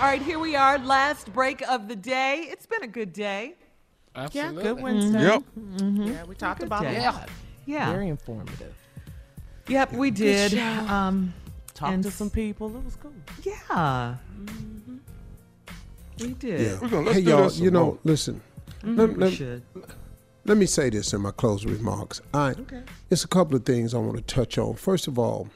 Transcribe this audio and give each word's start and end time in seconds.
All 0.00 0.06
right, 0.06 0.22
here 0.22 0.38
we 0.38 0.56
are, 0.56 0.78
last 0.78 1.30
break 1.34 1.60
of 1.68 1.86
the 1.86 1.94
day. 1.96 2.46
It's 2.50 2.64
been 2.64 2.82
a 2.82 2.86
good 2.86 3.12
day. 3.12 3.54
Absolutely. 4.16 4.56
Yeah, 4.64 4.72
good 4.72 4.82
Wednesday. 4.82 5.20
Yep. 5.22 5.42
Yeah, 6.08 6.24
we 6.24 6.34
talked 6.34 6.62
about 6.62 6.82
day. 6.82 6.96
a 7.04 7.10
lot. 7.12 7.28
Yeah. 7.66 7.92
Very 7.92 8.08
informative. 8.08 8.74
Yep, 9.68 9.92
we 9.92 10.10
did. 10.10 10.52
show. 10.52 10.58
Um, 10.58 11.34
Talked 11.74 12.02
to 12.04 12.10
some 12.10 12.30
people. 12.30 12.74
It 12.74 12.82
was 12.84 12.96
cool. 12.96 13.12
yeah. 13.42 14.16
We 16.18 16.28
did. 16.28 16.80
We're 16.80 16.88
gonna, 16.88 17.02
let's 17.02 17.16
hey 17.18 17.24
do 17.24 17.30
y'all, 17.30 17.42
this 17.44 17.58
you 17.58 17.70
know, 17.70 17.84
more. 17.84 17.98
listen. 18.04 18.40
Mhm, 18.82 18.96
Let, 18.98 19.08
we 19.10 19.14
let- 19.16 19.32
should. 19.34 19.62
let 20.46 20.56
me 20.56 20.64
say 20.66 20.88
this 20.90 21.12
in 21.12 21.20
my 21.20 21.30
closing 21.30 21.70
remarks. 21.72 22.22
I, 22.32 22.50
Okay. 22.52 22.82
It's 23.10 23.24
a 23.24 23.28
couple 23.28 23.54
of 23.56 23.64
things 23.66 23.92
I 23.94 23.98
want 23.98 24.16
to 24.16 24.22
touch 24.22 24.56
on. 24.56 24.74
First 24.74 25.06
of 25.08 25.18
all, 25.18 25.48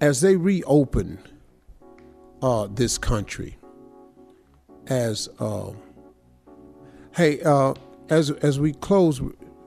as 0.00 0.20
they 0.20 0.34
reopen 0.36 1.18
uh, 2.42 2.68
this 2.70 2.98
country, 2.98 3.58
as 4.86 5.28
uh, 5.38 5.70
hey, 7.14 7.40
uh, 7.42 7.74
as 8.08 8.30
as 8.30 8.60
we 8.60 8.72
close, 8.74 9.20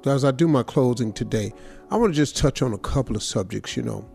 as 0.06 0.26
I 0.26 0.32
do 0.32 0.48
my 0.48 0.64
closing 0.64 1.14
today, 1.14 1.54
I 1.90 1.98
want 1.98 2.14
to 2.14 2.18
just 2.18 2.38
touch 2.38 2.62
on 2.62 2.74
a 2.74 2.78
couple 2.78 3.16
of 3.16 3.24
subjects. 3.24 3.76
You 3.76 3.84
know, 3.84 4.10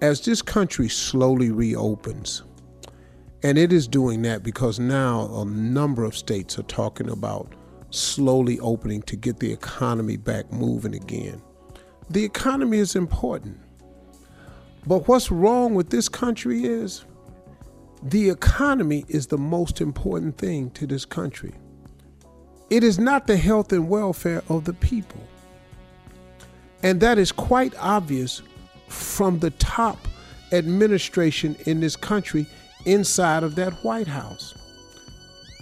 as 0.00 0.24
this 0.24 0.42
country 0.42 0.88
slowly 0.88 1.50
reopens, 1.50 2.42
and 3.42 3.58
it 3.58 3.72
is 3.72 3.86
doing 3.86 4.22
that 4.22 4.42
because 4.42 4.78
now 4.78 5.32
a 5.34 5.44
number 5.44 6.04
of 6.04 6.16
states 6.16 6.58
are 6.58 6.64
talking 6.64 7.10
about 7.10 7.54
slowly 7.90 8.58
opening 8.60 9.02
to 9.02 9.16
get 9.16 9.40
the 9.40 9.52
economy 9.52 10.16
back 10.16 10.52
moving 10.52 10.94
again. 10.94 11.42
The 12.08 12.24
economy 12.24 12.78
is 12.78 12.96
important. 12.96 13.58
But 14.86 15.06
what's 15.08 15.30
wrong 15.30 15.74
with 15.74 15.90
this 15.90 16.08
country 16.08 16.64
is 16.64 17.04
the 18.02 18.30
economy 18.30 19.04
is 19.08 19.26
the 19.26 19.38
most 19.38 19.80
important 19.80 20.38
thing 20.38 20.70
to 20.70 20.86
this 20.86 21.04
country. 21.04 21.54
It 22.70 22.82
is 22.82 22.98
not 22.98 23.26
the 23.26 23.36
health 23.36 23.72
and 23.72 23.88
welfare 23.88 24.42
of 24.48 24.64
the 24.64 24.72
people. 24.72 25.20
And 26.82 27.00
that 27.00 27.18
is 27.18 27.30
quite 27.30 27.74
obvious 27.78 28.42
from 28.88 29.40
the 29.40 29.50
top 29.50 29.98
administration 30.52 31.56
in 31.66 31.80
this 31.80 31.96
country 31.96 32.46
inside 32.86 33.42
of 33.42 33.54
that 33.56 33.72
White 33.84 34.06
House. 34.06 34.54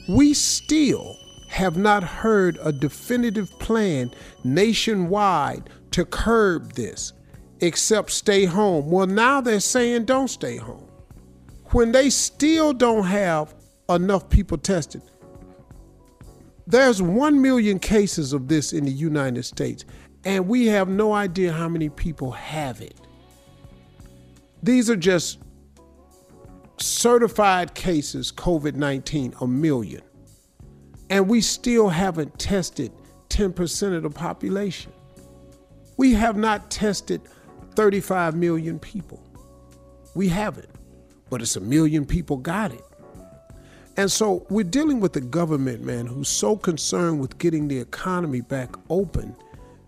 We 0.09 0.33
still 0.33 1.17
have 1.49 1.77
not 1.77 2.05
heard 2.05 2.59
a 2.63 2.73
definitive 2.73 3.51
plan 3.59 4.13
nationwide 4.45 5.69
to 5.91 6.05
curb 6.05 6.75
this, 6.75 7.13
except 7.61 8.11
stay 8.11 8.45
home. 8.45 8.91
Well, 8.91 9.07
now 9.07 9.41
they're 9.41 9.61
saying 9.61 10.05
don't 10.05 10.29
stay 10.29 10.57
home. 10.57 10.88
When 11.71 11.93
they 11.93 12.11
still 12.11 12.73
don't 12.73 13.05
have 13.05 13.55
enough 13.89 14.29
people 14.31 14.57
tested, 14.59 15.03
there's 16.67 17.01
1 17.03 17.41
million 17.41 17.79
cases 17.79 18.33
of 18.33 18.49
this 18.49 18.73
in 18.73 18.85
the 18.85 18.91
United 18.91 19.45
States, 19.45 19.85
and 20.25 20.49
we 20.49 20.67
have 20.67 20.89
no 20.89 21.13
idea 21.13 21.53
how 21.53 21.69
many 21.69 21.89
people 21.89 22.31
have 22.33 22.81
it. 22.81 23.01
These 24.63 24.91
are 24.91 24.97
just 24.97 25.39
certified 26.79 27.75
cases, 27.75 28.33
COVID 28.33 28.75
19, 28.75 29.35
a 29.41 29.47
million. 29.47 30.03
And 31.11 31.29
we 31.29 31.41
still 31.41 31.89
haven't 31.89 32.39
tested 32.39 32.93
10% 33.31 33.97
of 33.97 34.03
the 34.03 34.11
population. 34.11 34.93
We 35.97 36.13
have 36.15 36.37
not 36.37 36.71
tested 36.71 37.23
35 37.75 38.35
million 38.35 38.79
people. 38.79 39.23
We 40.15 40.29
haven't, 40.29 40.69
but 41.31 41.43
it's 41.43 41.57
a 41.57 41.61
million 41.61 42.05
people 42.05 42.37
got 42.37 42.73
it. 42.73 42.85
And 43.97 44.11
so 44.11 44.47
we're 44.49 44.65
dealing 44.65 45.01
with 45.01 45.13
the 45.13 45.21
government, 45.21 45.83
man, 45.83 46.07
who's 46.07 46.29
so 46.29 46.57
concerned 46.57 47.21
with 47.21 47.39
getting 47.39 47.67
the 47.67 47.79
economy 47.79 48.41
back 48.41 48.75
open 48.91 49.35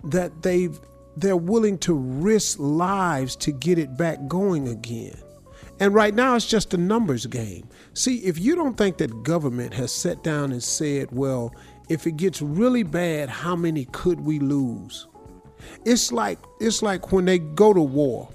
that 0.04 0.42
they've 0.42 0.78
they're 1.16 1.36
willing 1.36 1.76
to 1.78 1.94
risk 1.94 2.58
lives 2.58 3.36
to 3.36 3.52
get 3.52 3.78
it 3.78 3.96
back 3.96 4.26
going 4.26 4.68
again. 4.68 5.16
And 5.80 5.94
right 5.94 6.14
now 6.14 6.34
it's 6.34 6.46
just 6.46 6.74
a 6.74 6.76
numbers 6.76 7.26
game. 7.26 7.68
See, 7.94 8.16
if 8.18 8.38
you 8.38 8.54
don't 8.54 8.76
think 8.76 8.98
that 8.98 9.22
government 9.22 9.74
has 9.74 9.92
sat 9.92 10.22
down 10.22 10.52
and 10.52 10.62
said, 10.62 11.08
well, 11.10 11.54
if 11.88 12.06
it 12.06 12.16
gets 12.16 12.42
really 12.42 12.82
bad, 12.82 13.28
how 13.28 13.56
many 13.56 13.86
could 13.86 14.20
we 14.20 14.38
lose? 14.38 15.08
It's 15.84 16.12
like 16.12 16.38
it's 16.60 16.82
like 16.82 17.12
when 17.12 17.24
they 17.24 17.38
go 17.38 17.72
to 17.72 17.80
war. 17.80 18.28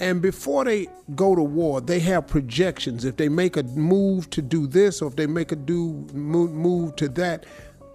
And 0.00 0.22
before 0.22 0.64
they 0.64 0.88
go 1.14 1.34
to 1.34 1.42
war, 1.42 1.80
they 1.80 1.98
have 2.00 2.26
projections. 2.26 3.04
If 3.04 3.16
they 3.16 3.28
make 3.28 3.56
a 3.56 3.64
move 3.64 4.30
to 4.30 4.42
do 4.42 4.66
this, 4.66 5.02
or 5.02 5.08
if 5.08 5.16
they 5.16 5.26
make 5.26 5.50
a 5.50 5.56
do 5.56 6.06
move, 6.12 6.52
move 6.52 6.96
to 6.96 7.08
that, 7.10 7.46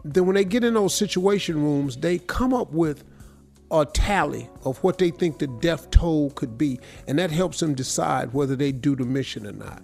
then 0.04 0.26
when 0.26 0.36
they 0.36 0.44
get 0.44 0.64
in 0.64 0.74
those 0.74 0.94
situation 0.94 1.62
rooms, 1.64 1.98
they 1.98 2.18
come 2.18 2.54
up 2.54 2.72
with 2.72 3.06
a 3.72 3.86
tally 3.86 4.50
of 4.66 4.84
what 4.84 4.98
they 4.98 5.10
think 5.10 5.40
the 5.40 5.48
death 5.48 5.90
toll 5.92 6.30
could 6.32 6.58
be, 6.58 6.80
and 7.08 7.18
that 7.20 7.32
helps 7.32 7.60
them 7.60 7.74
decide 7.74 8.34
whether 8.34 8.56
they 8.56 8.72
do 8.72 8.96
the 8.96 9.06
mission 9.06 9.48
or 9.48 9.54
not. 9.54 9.82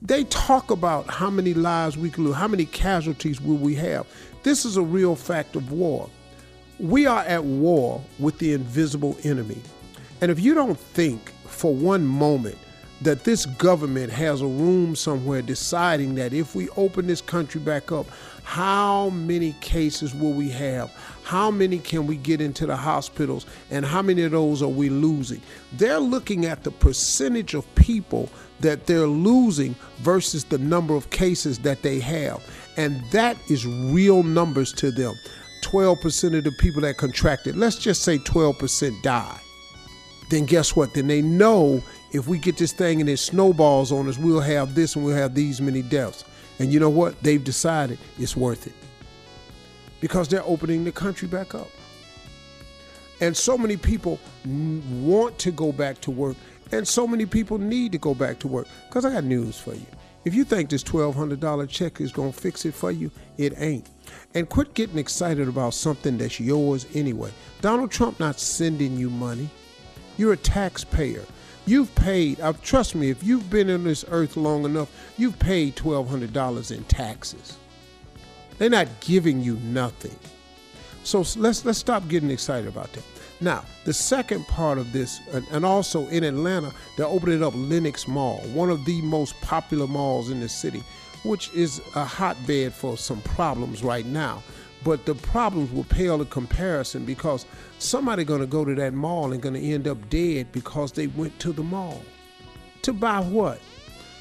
They 0.00 0.24
talk 0.24 0.70
about 0.70 1.08
how 1.08 1.28
many 1.28 1.52
lives 1.54 1.98
we 1.98 2.10
can 2.10 2.24
lose, 2.24 2.36
how 2.36 2.46
many 2.46 2.64
casualties 2.64 3.40
will 3.40 3.56
we 3.56 3.74
have. 3.74 4.06
This 4.44 4.64
is 4.64 4.76
a 4.76 4.82
real 4.82 5.16
fact 5.16 5.56
of 5.56 5.72
war. 5.72 6.08
We 6.78 7.06
are 7.06 7.22
at 7.22 7.42
war 7.42 8.00
with 8.20 8.38
the 8.38 8.52
invisible 8.52 9.18
enemy. 9.24 9.60
And 10.20 10.30
if 10.30 10.40
you 10.40 10.54
don't 10.54 10.78
think 10.78 11.32
for 11.46 11.74
one 11.74 12.04
moment 12.04 12.58
that 13.00 13.22
this 13.22 13.46
government 13.46 14.12
has 14.12 14.40
a 14.40 14.46
room 14.46 14.96
somewhere 14.96 15.40
deciding 15.40 16.16
that 16.16 16.32
if 16.32 16.54
we 16.54 16.68
open 16.70 17.06
this 17.06 17.20
country 17.20 17.60
back 17.60 17.92
up, 17.92 18.06
how 18.42 19.10
many 19.10 19.52
cases 19.60 20.14
will 20.14 20.32
we 20.32 20.48
have? 20.50 20.90
How 21.22 21.50
many 21.50 21.78
can 21.78 22.06
we 22.06 22.16
get 22.16 22.40
into 22.40 22.66
the 22.66 22.76
hospitals? 22.76 23.46
And 23.70 23.84
how 23.84 24.02
many 24.02 24.22
of 24.22 24.32
those 24.32 24.62
are 24.62 24.68
we 24.68 24.88
losing? 24.88 25.40
They're 25.74 26.00
looking 26.00 26.46
at 26.46 26.64
the 26.64 26.70
percentage 26.70 27.54
of 27.54 27.72
people 27.76 28.30
that 28.60 28.86
they're 28.86 29.06
losing 29.06 29.76
versus 29.98 30.44
the 30.44 30.58
number 30.58 30.96
of 30.96 31.10
cases 31.10 31.58
that 31.60 31.82
they 31.82 32.00
have. 32.00 32.42
And 32.76 33.00
that 33.12 33.36
is 33.48 33.64
real 33.66 34.22
numbers 34.24 34.72
to 34.74 34.90
them. 34.90 35.14
12% 35.62 36.36
of 36.36 36.44
the 36.44 36.52
people 36.58 36.80
that 36.82 36.96
contracted, 36.96 37.56
let's 37.56 37.76
just 37.76 38.02
say 38.02 38.18
12% 38.18 39.02
die. 39.02 39.40
Then 40.28 40.44
guess 40.44 40.76
what? 40.76 40.94
Then 40.94 41.06
they 41.06 41.22
know 41.22 41.82
if 42.12 42.26
we 42.28 42.38
get 42.38 42.56
this 42.56 42.72
thing 42.72 43.00
and 43.00 43.08
it 43.08 43.18
snowballs 43.18 43.92
on 43.92 44.08
us, 44.08 44.18
we'll 44.18 44.40
have 44.40 44.74
this 44.74 44.96
and 44.96 45.04
we'll 45.04 45.16
have 45.16 45.34
these 45.34 45.60
many 45.60 45.82
deaths. 45.82 46.24
And 46.58 46.72
you 46.72 46.80
know 46.80 46.90
what? 46.90 47.22
They've 47.22 47.42
decided 47.42 47.98
it's 48.18 48.36
worth 48.36 48.66
it 48.66 48.74
because 50.00 50.28
they're 50.28 50.44
opening 50.44 50.84
the 50.84 50.92
country 50.92 51.28
back 51.28 51.54
up. 51.54 51.68
And 53.20 53.36
so 53.36 53.58
many 53.58 53.76
people 53.76 54.20
want 54.44 55.38
to 55.40 55.50
go 55.50 55.72
back 55.72 56.00
to 56.02 56.10
work, 56.10 56.36
and 56.70 56.86
so 56.86 57.06
many 57.06 57.26
people 57.26 57.58
need 57.58 57.92
to 57.92 57.98
go 57.98 58.14
back 58.14 58.38
to 58.40 58.48
work. 58.48 58.68
Because 58.88 59.04
I 59.04 59.10
got 59.10 59.24
news 59.24 59.58
for 59.58 59.74
you. 59.74 59.86
If 60.24 60.34
you 60.34 60.44
think 60.44 60.70
this 60.70 60.84
$1,200 60.84 61.68
check 61.68 62.00
is 62.00 62.12
going 62.12 62.32
to 62.32 62.38
fix 62.38 62.64
it 62.64 62.74
for 62.74 62.92
you, 62.92 63.10
it 63.36 63.54
ain't. 63.56 63.88
And 64.34 64.48
quit 64.48 64.74
getting 64.74 64.98
excited 64.98 65.48
about 65.48 65.74
something 65.74 66.18
that's 66.18 66.38
yours 66.38 66.86
anyway. 66.94 67.30
Donald 67.60 67.90
Trump 67.90 68.20
not 68.20 68.38
sending 68.38 68.96
you 68.96 69.10
money. 69.10 69.48
You're 70.18 70.34
a 70.34 70.36
taxpayer. 70.36 71.24
You've 71.64 71.94
paid, 71.94 72.40
uh, 72.40 72.52
trust 72.62 72.94
me, 72.94 73.08
if 73.08 73.22
you've 73.22 73.48
been 73.48 73.70
on 73.70 73.84
this 73.84 74.04
earth 74.08 74.36
long 74.36 74.64
enough, 74.64 74.90
you've 75.16 75.38
paid 75.38 75.76
$1,200 75.76 76.76
in 76.76 76.84
taxes. 76.84 77.56
They're 78.58 78.68
not 78.68 78.88
giving 79.00 79.42
you 79.42 79.56
nothing. 79.56 80.16
So 81.04 81.24
let's 81.36 81.64
let's 81.64 81.78
stop 81.78 82.06
getting 82.08 82.30
excited 82.30 82.68
about 82.68 82.92
that. 82.92 83.04
Now, 83.40 83.64
the 83.84 83.94
second 83.94 84.46
part 84.48 84.78
of 84.78 84.92
this, 84.92 85.20
and, 85.52 85.64
also 85.64 86.08
in 86.08 86.24
Atlanta, 86.24 86.72
they're 86.96 87.06
opening 87.06 87.44
up 87.44 87.54
Lenox 87.54 88.08
Mall, 88.08 88.40
one 88.52 88.68
of 88.68 88.84
the 88.84 89.00
most 89.02 89.40
popular 89.40 89.86
malls 89.86 90.30
in 90.30 90.40
the 90.40 90.48
city, 90.48 90.82
which 91.22 91.48
is 91.54 91.80
a 91.94 92.04
hotbed 92.04 92.74
for 92.74 92.98
some 92.98 93.20
problems 93.22 93.84
right 93.84 94.06
now. 94.06 94.42
But 94.84 95.06
the 95.06 95.14
problems 95.14 95.72
will 95.72 95.84
pale 95.84 96.20
in 96.20 96.26
comparison 96.28 97.04
because 97.04 97.46
somebody 97.78 98.24
going 98.24 98.40
to 98.40 98.46
go 98.46 98.64
to 98.64 98.74
that 98.76 98.94
mall 98.94 99.32
and 99.32 99.42
going 99.42 99.54
to 99.54 99.60
end 99.60 99.88
up 99.88 100.08
dead 100.08 100.52
because 100.52 100.92
they 100.92 101.08
went 101.08 101.38
to 101.40 101.52
the 101.52 101.62
mall. 101.62 102.02
To 102.82 102.92
buy 102.92 103.20
what? 103.20 103.60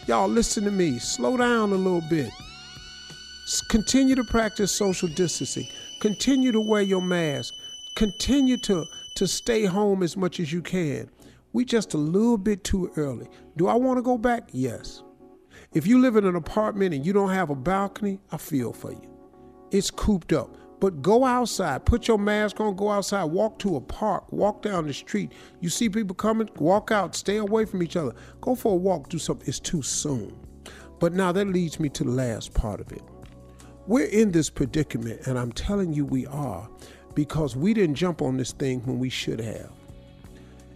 Y'all 0.08 0.28
listen 0.28 0.64
to 0.64 0.72
me. 0.72 1.00
Slow 1.00 1.38
down 1.38 1.72
a 1.72 1.76
little 1.76 2.04
bit. 2.10 2.32
Continue 3.70 4.16
to 4.16 4.24
practice 4.26 4.72
social 4.72 5.08
distancing. 5.10 5.68
Continue 6.00 6.52
to 6.52 6.60
wear 6.60 6.82
your 6.82 7.02
mask. 7.02 7.54
Continue 7.96 8.58
to, 8.58 8.86
to 9.16 9.28
stay 9.28 9.66
home 9.66 10.04
as 10.04 10.18
much 10.18 10.40
as 10.40 10.52
you 10.52 10.62
can. 10.62 11.10
We 11.54 11.66
just 11.66 11.94
a 11.94 11.98
little 11.98 12.38
bit 12.38 12.64
too 12.64 12.92
early. 12.98 13.28
Do 13.56 13.68
I 13.68 13.76
want 13.76 13.98
to 13.98 14.02
go 14.02 14.18
back? 14.18 14.50
Yes. 14.52 15.04
If 15.74 15.88
you 15.88 16.00
live 16.00 16.16
in 16.16 16.26
an 16.26 16.36
apartment 16.36 16.94
and 16.94 17.06
you 17.06 17.14
don't 17.14 17.32
have 17.32 17.50
a 17.50 17.56
balcony, 17.56 18.20
I 18.32 18.38
feel 18.38 18.74
for 18.74 18.92
you. 18.92 19.17
It's 19.72 19.92
cooped 19.92 20.34
up. 20.34 20.56
But 20.80 21.02
go 21.02 21.26
outside, 21.26 21.86
put 21.86 22.08
your 22.08 22.20
mask 22.20 22.60
on, 22.60 22.76
go 22.76 22.92
outside, 22.92 23.26
walk 23.26 23.58
to 23.60 23.78
a 23.78 23.82
park, 23.82 24.32
walk 24.32 24.62
down 24.62 24.86
the 24.86 24.94
street. 24.94 25.32
You 25.60 25.70
see 25.70 25.90
people 25.90 26.16
coming, 26.16 26.50
walk 26.58 26.92
out, 26.92 27.16
stay 27.16 27.38
away 27.38 27.66
from 27.66 27.82
each 27.82 27.96
other. 27.96 28.14
Go 28.42 28.54
for 28.54 28.74
a 28.74 28.76
walk, 28.76 29.10
do 29.10 29.18
something. 29.18 29.48
It's 29.48 29.60
too 29.60 29.82
soon. 29.82 30.38
But 31.00 31.14
now 31.14 31.32
that 31.32 31.48
leads 31.48 31.80
me 31.80 31.90
to 31.90 32.04
the 32.04 32.12
last 32.12 32.54
part 32.54 32.80
of 32.80 32.92
it. 32.92 33.02
We're 33.88 34.06
in 34.06 34.32
this 34.32 34.52
predicament, 34.52 35.26
and 35.26 35.40
I'm 35.40 35.52
telling 35.52 35.94
you 35.94 36.06
we 36.06 36.28
are, 36.28 36.70
because 37.16 37.56
we 37.56 37.74
didn't 37.74 37.96
jump 37.96 38.22
on 38.22 38.38
this 38.38 38.52
thing 38.52 38.82
when 38.82 39.00
we 39.00 39.10
should 39.10 39.40
have. 39.40 39.72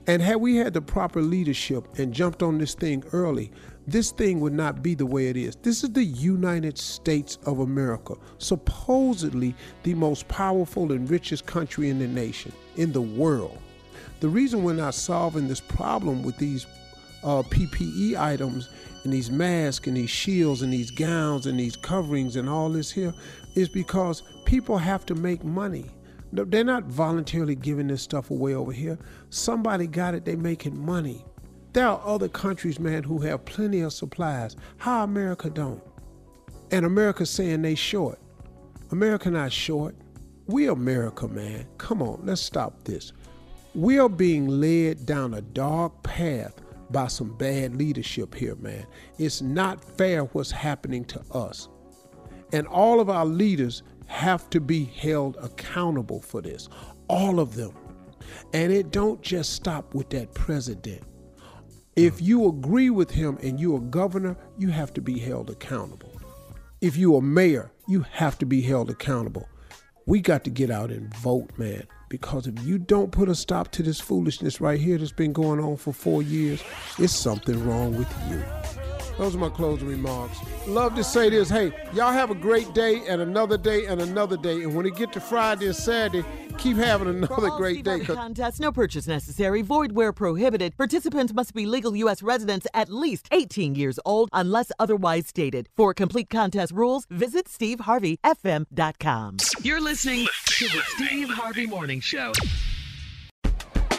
And 0.08 0.22
had 0.22 0.38
we 0.38 0.56
had 0.56 0.74
the 0.74 0.82
proper 0.82 1.22
leadership 1.22 1.88
and 2.00 2.12
jumped 2.12 2.42
on 2.42 2.58
this 2.58 2.74
thing 2.74 3.04
early, 3.14 3.52
this 3.88 4.12
thing 4.12 4.40
would 4.40 4.54
not 4.54 4.84
be 4.84 4.96
the 4.96 5.06
way 5.06 5.28
it 5.28 5.38
is. 5.38 5.56
This 5.58 5.84
is 5.84 5.92
the 5.92 6.04
United 6.04 6.78
States 6.78 7.38
of 7.46 7.60
America, 7.60 8.16
supposedly 8.38 9.56
the 9.84 9.94
most 9.96 10.28
powerful 10.28 10.92
and 10.92 11.10
richest 11.10 11.46
country 11.46 11.90
in 11.90 12.00
the 12.00 12.08
nation, 12.08 12.52
in 12.76 12.92
the 12.92 13.02
world. 13.02 13.58
The 14.20 14.30
reason 14.30 14.64
we're 14.64 14.74
not 14.74 14.94
solving 14.94 15.48
this 15.48 15.60
problem 15.60 16.24
with 16.24 16.38
these 16.38 16.68
uh, 17.24 17.44
PPE 17.44 18.18
items 18.18 18.70
and 19.04 19.12
these 19.12 19.32
masks 19.32 19.88
and 19.88 19.98
these 19.98 20.10
shields 20.10 20.62
and 20.62 20.72
these 20.72 20.92
gowns 20.92 21.48
and 21.48 21.60
these 21.60 21.76
coverings 21.76 22.36
and 22.36 22.48
all 22.48 22.70
this 22.70 22.92
here 22.92 23.14
is 23.56 23.68
because 23.68 24.24
people 24.46 24.78
have 24.78 25.06
to 25.08 25.16
make 25.16 25.44
money. 25.44 25.86
They're 26.34 26.64
not 26.64 26.84
voluntarily 26.86 27.56
giving 27.56 27.88
this 27.88 28.02
stuff 28.02 28.32
away 28.32 28.54
over 28.54 28.72
here. 28.72 28.98
Somebody 29.32 29.88
got 29.88 30.14
it, 30.14 30.24
they're 30.24 30.38
making 30.38 30.78
money. 30.78 31.26
There 31.74 31.88
are 31.88 32.02
other 32.06 32.28
countries, 32.28 32.80
man, 32.80 33.04
who 33.04 33.20
have 33.20 33.46
plenty 33.46 33.80
of 33.82 33.94
supplies. 33.94 34.58
How 34.78 35.04
America 35.04 35.50
don't? 35.50 35.82
And 36.72 36.86
America 36.86 37.26
saying 37.26 37.62
they 37.62 37.76
short. 37.76 38.20
America 38.92 39.32
not 39.32 39.54
short. 39.54 39.96
We 40.48 40.68
America, 40.68 41.28
man. 41.30 41.66
Come 41.78 42.02
on, 42.02 42.22
let's 42.26 42.42
stop 42.42 42.84
this. 42.84 43.14
We 43.74 44.00
are 44.00 44.10
being 44.10 44.48
led 44.48 45.06
down 45.06 45.34
a 45.34 45.42
dark 45.42 46.04
path 46.04 46.56
by 46.90 47.08
some 47.08 47.38
bad 47.38 47.78
leadership 47.78 48.36
here, 48.36 48.56
man. 48.56 48.86
It's 49.18 49.42
not 49.42 49.82
fair 49.98 50.24
what's 50.26 50.52
happening 50.52 51.06
to 51.06 51.22
us. 51.32 51.70
And 52.52 52.68
all 52.68 53.00
of 53.00 53.10
our 53.10 53.26
leaders 53.26 53.84
have 54.08 54.50
to 54.50 54.60
be 54.60 54.84
held 54.84 55.38
accountable 55.38 56.20
for 56.22 56.42
this. 56.42 56.68
All 57.08 57.40
of 57.40 57.56
them. 57.56 57.72
And 58.52 58.74
it 58.74 58.92
don't 58.92 59.22
just 59.22 59.54
stop 59.54 59.94
with 59.94 60.10
that 60.10 60.34
president. 60.34 61.04
If 61.98 62.22
you 62.22 62.48
agree 62.48 62.90
with 62.90 63.12
him 63.12 63.38
and 63.44 63.60
you're 63.60 63.78
a 63.78 63.82
governor, 63.82 64.38
you 64.58 64.70
have 64.70 64.94
to 64.94 65.02
be 65.02 65.20
held 65.20 65.50
accountable. 65.50 66.22
If 66.80 66.96
you're 66.96 67.20
a 67.20 67.22
mayor, 67.22 67.70
you 67.86 68.06
have 68.12 68.38
to 68.40 68.46
be 68.46 68.62
held 68.62 68.90
accountable. 68.90 69.50
We 70.06 70.22
got 70.22 70.46
to 70.46 70.50
get 70.50 70.72
out 70.72 70.90
and 70.90 71.14
vote, 71.18 71.52
man. 71.58 71.86
Because 72.08 72.48
if 72.48 72.64
you 72.64 72.78
don't 72.78 73.12
put 73.12 73.28
a 73.28 73.36
stop 73.36 73.72
to 73.72 73.84
this 73.84 74.00
foolishness 74.00 74.62
right 74.62 74.80
here 74.80 74.98
that's 74.98 75.12
been 75.12 75.34
going 75.34 75.60
on 75.60 75.76
for 75.76 75.92
four 75.92 76.24
years, 76.24 76.64
it's 76.98 77.14
something 77.14 77.62
wrong 77.68 77.98
with 77.98 78.10
you. 78.30 78.42
Those 79.18 79.36
are 79.36 79.40
my 79.40 79.50
closing 79.50 79.88
remarks. 79.88 80.40
Love 80.68 80.96
to 80.96 81.04
say 81.04 81.30
this. 81.30 81.50
Hey, 81.50 81.72
y'all 81.94 82.12
have 82.12 82.32
a 82.32 82.36
great 82.36 82.74
day 82.74 83.02
and 83.08 83.22
another 83.22 83.58
day 83.58 83.86
and 83.86 84.02
another 84.02 84.38
day. 84.38 84.64
And 84.64 84.76
when 84.76 84.86
it 84.86 84.96
get 84.96 85.12
to 85.14 85.20
Friday 85.20 85.68
and 85.68 85.76
Saturday, 85.76 86.26
keep 86.58 86.78
having 86.78 87.08
another 87.08 87.50
great 87.52 87.84
day. 87.84 88.00
Contest, 88.00 88.60
no 88.60 88.72
purchase 88.72 89.08
necessary, 89.08 89.62
void 89.62 89.92
where 89.92 90.14
prohibited. 90.14 90.76
Participants 90.78 91.34
must 91.34 91.54
be 91.54 91.66
legal 91.66 91.96
U.S. 91.98 92.24
residents 92.24 92.68
at 92.74 92.90
least 92.90 93.28
18 93.32 93.76
years 93.76 94.00
old 94.06 94.30
unless 94.34 94.72
otherwise 94.80 95.28
stated. 95.28 95.70
For 95.76 95.94
complete 95.94 96.30
contest 96.30 96.72
rules, 96.72 97.06
visit 97.10 97.46
SteveHarveyFM.com. 97.46 99.38
You're 99.62 99.82
listening 99.82 100.28
to 100.46 100.66
the 100.68 100.82
Steve 100.96 101.30
Harvey 101.30 101.68
Morning 101.68 102.00
Show. 102.00 102.32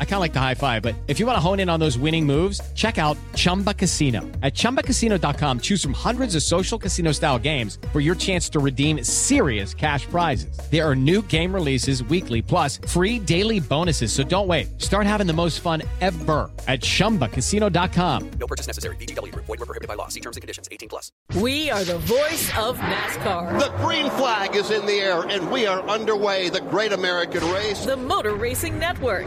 I 0.00 0.04
kind 0.04 0.14
of 0.14 0.20
like 0.20 0.32
the 0.32 0.40
high 0.40 0.54
five, 0.54 0.82
but 0.82 0.94
if 1.06 1.18
you 1.18 1.26
want 1.26 1.36
to 1.36 1.40
hone 1.40 1.60
in 1.60 1.70
on 1.70 1.80
those 1.80 1.96
winning 1.96 2.26
moves, 2.26 2.60
check 2.74 2.98
out 2.98 3.16
Chumba 3.34 3.72
Casino. 3.72 4.20
At 4.42 4.52
ChumbaCasino.com, 4.52 5.60
choose 5.60 5.82
from 5.82 5.94
hundreds 5.94 6.34
of 6.34 6.42
social 6.42 6.78
casino 6.78 7.12
style 7.12 7.38
games 7.38 7.78
for 7.92 8.00
your 8.00 8.14
chance 8.14 8.50
to 8.50 8.58
redeem 8.58 9.02
serious 9.02 9.72
cash 9.72 10.04
prizes. 10.06 10.58
There 10.70 10.86
are 10.86 10.94
new 10.94 11.22
game 11.22 11.54
releases 11.54 12.04
weekly, 12.04 12.42
plus 12.42 12.76
free 12.86 13.18
daily 13.18 13.60
bonuses. 13.60 14.12
So 14.12 14.22
don't 14.22 14.46
wait. 14.46 14.68
Start 14.78 15.06
having 15.06 15.26
the 15.26 15.32
most 15.32 15.60
fun 15.60 15.82
ever 16.02 16.50
at 16.68 16.80
ChumbaCasino.com. 16.80 18.30
No 18.38 18.46
purchase 18.46 18.66
necessary. 18.66 18.96
VGW. 18.96 19.34
Void 19.34 19.48
were 19.48 19.56
prohibited 19.56 19.88
by 19.88 19.94
law. 19.94 20.08
See 20.08 20.20
terms 20.20 20.36
and 20.36 20.42
conditions. 20.42 20.68
18 20.70 20.90
plus. 20.90 21.10
We 21.40 21.70
are 21.70 21.84
the 21.84 21.98
voice 21.98 22.50
of 22.58 22.76
NASCAR. 22.78 23.58
The 23.58 23.70
green 23.82 24.10
flag 24.10 24.54
is 24.54 24.70
in 24.70 24.84
the 24.84 25.00
air, 25.00 25.22
and 25.22 25.50
we 25.50 25.66
are 25.66 25.80
underway. 25.88 26.50
The 26.50 26.60
Great 26.60 26.92
American 26.92 27.42
Race. 27.52 27.84
The 27.84 27.96
Motor 27.96 28.34
Racing 28.34 28.78
Network. 28.78 29.26